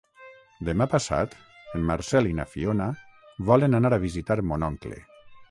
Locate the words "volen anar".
3.53-3.93